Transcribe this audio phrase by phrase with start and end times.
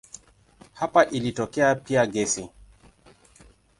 [0.73, 2.49] Hapa ilitokea pia gesi.